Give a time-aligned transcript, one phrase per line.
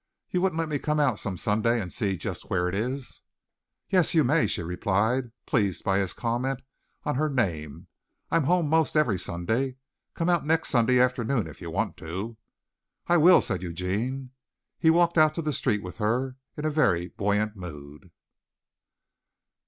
[0.31, 3.21] You wouldn't let me come out some Sunday and see just where it is?"
[3.91, 6.63] "Yes, you may," she replied, pleased by his comment
[7.03, 7.85] on her name.
[8.31, 9.75] "I'm home most every Sunday.
[10.15, 12.35] Come out next Sunday afternoon, if you want to."
[13.05, 14.31] "I will," said Eugene.
[14.79, 18.09] He walked out to the street with her in a very buoyant mood.